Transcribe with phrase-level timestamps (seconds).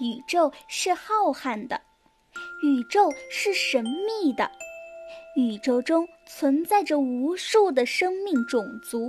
[0.00, 1.80] 宇宙是浩瀚的，
[2.62, 4.50] 宇宙是神秘的，
[5.36, 9.08] 宇宙中存在着无数的生命种族。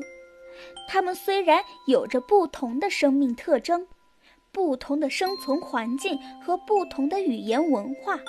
[0.88, 3.88] 它们虽然有着不同的生命特征、
[4.52, 8.20] 不同的生存环境和不同的语言文化，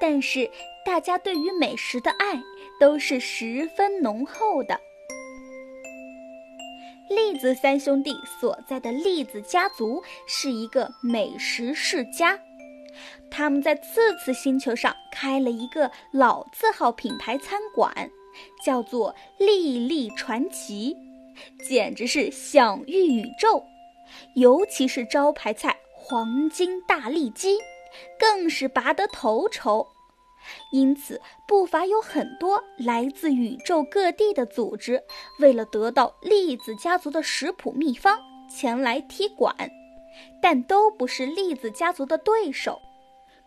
[0.00, 0.50] 但是
[0.86, 2.42] 大家对于美食的爱
[2.80, 4.80] 都是十分浓厚的。
[7.08, 12.38] 栗子三兄弟所在的栗子家族是一个美食世家，
[13.30, 18.10] 他们在次次星球上开了一个老字号品牌餐馆，
[18.62, 20.94] 叫做“粒粒传奇”，
[21.66, 23.64] 简直是享誉宇宙。
[24.34, 27.58] 尤其是招牌菜黄金大力鸡，
[28.18, 29.86] 更是拔得头筹。
[30.72, 35.02] 因此，不乏有很多来自宇宙各地的组织，
[35.38, 38.18] 为了得到栗子家族的食谱秘方
[38.50, 39.54] 前来踢馆，
[40.42, 42.80] 但都不是栗子家族的对手。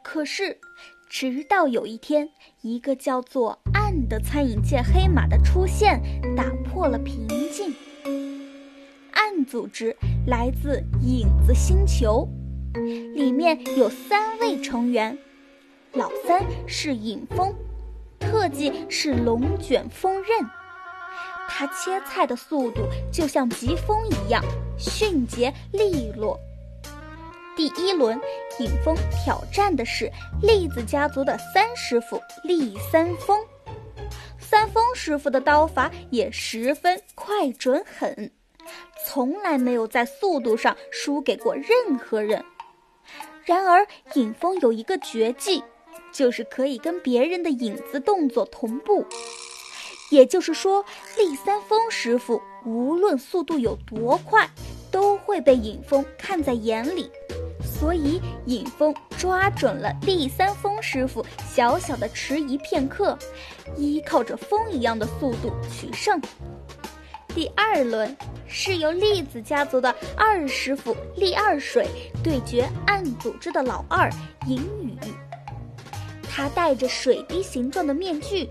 [0.03, 0.59] 可是，
[1.09, 2.29] 直到有一天，
[2.61, 6.01] 一个叫做“暗”的餐饮界黑马的出现，
[6.35, 7.75] 打破了平静。
[9.11, 9.95] 暗组织
[10.25, 12.27] 来自影子星球，
[13.13, 15.17] 里面有三位成员。
[15.93, 17.53] 老三是影风，
[18.17, 20.49] 特技是龙卷风刃。
[21.49, 24.41] 他切菜的速度就像疾风一样
[24.77, 26.39] 迅捷利落。
[27.57, 28.17] 第一轮，
[28.59, 30.09] 影风挑战的是
[30.41, 33.37] 栗子家族的三师傅栗三丰。
[34.39, 38.31] 三丰师傅的刀法也十分快准狠，
[39.05, 42.45] 从来没有在速度上输给过任何人。
[43.43, 45.61] 然而，影风有一个绝技。
[46.11, 49.05] 就是可以跟别人的影子动作同步，
[50.09, 50.83] 也就是说，
[51.17, 54.49] 厉三丰师傅无论速度有多快，
[54.91, 57.09] 都会被尹峰看在眼里。
[57.63, 63.17] 所以，尹峰抓准了厉三丰师傅小小的迟疑片刻，
[63.75, 66.21] 依靠着风一样的速度取胜。
[67.33, 71.87] 第二轮是由栗子家族的二师傅厉二水
[72.23, 74.09] 对决暗组织的老二
[74.47, 74.93] 尹宇。
[76.33, 78.47] 他戴着水滴形状的面具，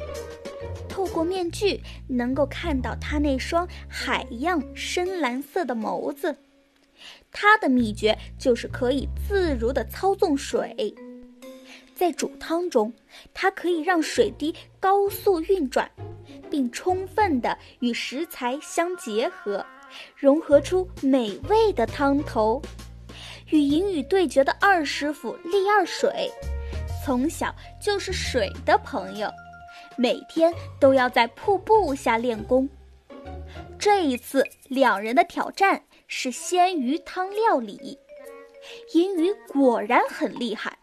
[0.87, 6.37] 透过面具能够看到他那双海样深蓝色的眸子。
[7.33, 10.95] 他的秘诀就是可以自如地操纵水，
[11.95, 12.93] 在煮汤中，
[13.33, 15.91] 它可以让水滴高速运转，
[16.51, 19.65] 并充分地与食材相结合，
[20.15, 22.61] 融合出美味的汤头。
[23.49, 26.31] 与银宇对决的二师傅利二水。
[27.05, 29.31] 从小就是水的朋友，
[29.97, 32.69] 每天都要在瀑布下练功。
[33.79, 37.99] 这一次，两人的挑战是鲜鱼汤料理。
[38.93, 40.79] 银鱼果然很厉害，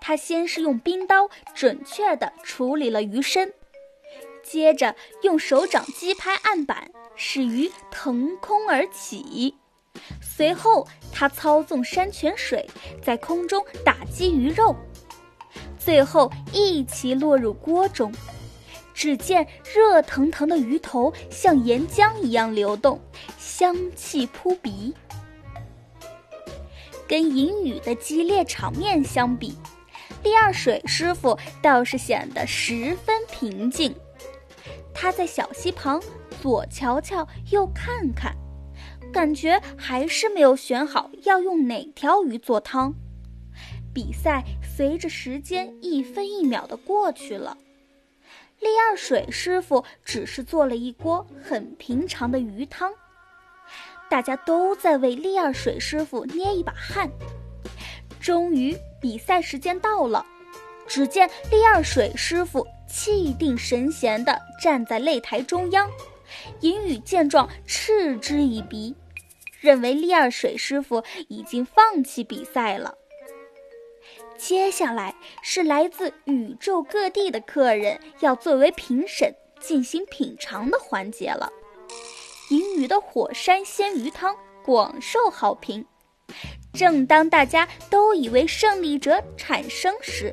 [0.00, 3.52] 他先是用冰刀准确地处理了鱼身，
[4.42, 9.54] 接着用手掌击拍案板，使鱼腾空而起。
[10.22, 12.66] 随后，他操纵山泉水
[13.02, 14.74] 在空中打击鱼肉。
[15.88, 18.12] 最后一起落入锅中，
[18.92, 23.00] 只见热腾腾的鱼头像岩浆一样流动，
[23.38, 24.94] 香气扑鼻。
[27.08, 29.56] 跟银雨的激烈场面相比，
[30.22, 33.94] 第二水师傅倒是显得十分平静。
[34.92, 35.98] 他在小溪旁
[36.42, 38.36] 左瞧瞧右看看，
[39.10, 42.92] 感觉还是没有选好要用哪条鱼做汤。
[43.94, 44.44] 比赛
[44.78, 47.58] 随着时间一分一秒的过去了，
[48.60, 52.92] 厉二水师傅只是做了一锅很平常的鱼汤，
[54.08, 57.10] 大家都在为厉二水师傅捏一把汗。
[58.20, 60.24] 终于，比赛时间到了，
[60.86, 65.90] 只见厉二水师傅气定神闲地站在擂台中央，
[66.60, 68.94] 银宇见状嗤之以鼻，
[69.60, 72.94] 认为厉二水师傅已经放弃比赛了。
[74.38, 81.50] 接下来是来自宇宙各地的客人要作为评审进行品尝的环节了。
[82.50, 85.84] 银鱼的火山鲜鱼汤广受好评。
[86.72, 90.32] 正当大家都以为胜利者产生时，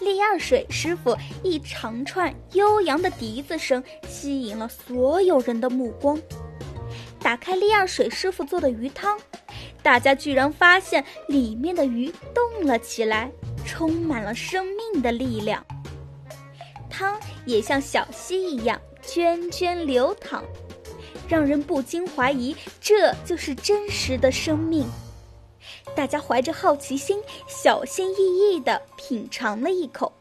[0.00, 6.18] 厉二水师傅一长串悠扬的笛子声吸引了所有人的目光。
[7.20, 9.18] 打开厉二水师傅做的鱼汤。
[9.82, 13.30] 大家居然发现里面的鱼动了起来，
[13.64, 15.64] 充满了生命的力量。
[16.90, 20.42] 汤也像小溪一样涓涓流淌，
[21.28, 24.86] 让人不禁怀疑这就是真实的生命。
[25.94, 30.12] 大家怀着好奇心，小心翼翼地品尝了一口，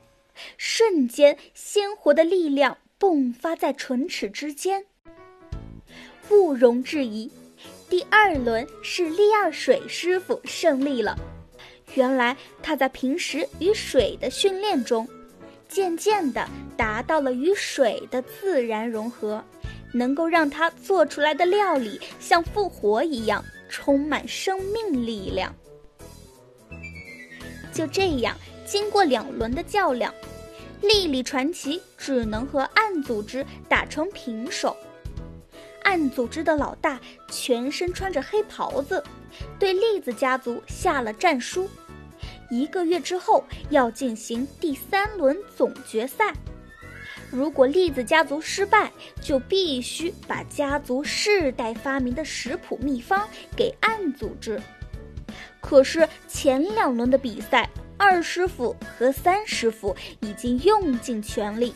[0.57, 4.85] 瞬间，鲜活的力量迸发在唇齿之间。
[6.29, 7.31] 毋容置疑，
[7.89, 11.17] 第二轮是利二水师傅胜利了。
[11.93, 15.07] 原来他在平时与水的训练中，
[15.69, 19.43] 渐渐地达到了与水的自然融合，
[19.93, 25.55] 能够让他做出来的料理像复活一样，充满生命力量。
[27.71, 28.35] 就这样，
[28.65, 30.13] 经过两轮的较量，
[30.81, 34.75] 莉莉传奇只能和暗组织打成平手。
[35.87, 36.99] 暗组织的老大
[37.31, 39.01] 全身穿着黑袍子，
[39.57, 41.69] 对栗子家族下了战书。
[42.49, 46.33] 一个月之后要进行第三轮总决赛，
[47.31, 48.91] 如果栗子家族失败，
[49.21, 53.25] 就必须把家族世代发明的食谱秘方
[53.55, 54.61] 给暗组织。
[55.61, 61.73] 可是前两轮的比赛，二师傅和三师傅已经用尽全力，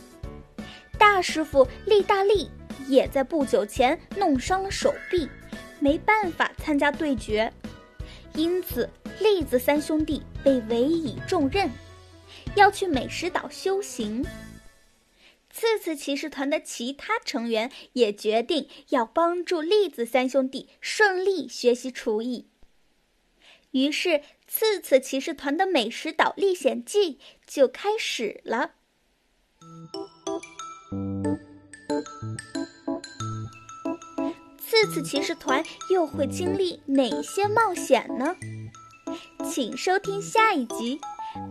[0.97, 2.51] 大师傅利大利。
[2.87, 5.27] 也在不久前弄伤了手臂，
[5.79, 7.51] 没办法参加对决，
[8.35, 8.89] 因此
[9.19, 11.69] 栗子三兄弟被委以重任，
[12.55, 14.25] 要去美食岛修行。
[15.49, 22.47] 次次骑士团的其他成员也决定要帮助栗子三兄弟顺利学习厨艺，
[23.71, 28.71] 于是次次骑士团的美食岛历险记就开始了。
[34.81, 38.35] 这次骑士团又会经历哪些冒险呢？
[39.47, 40.97] 请收听下一集《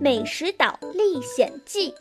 [0.00, 1.92] 美食岛历险记》。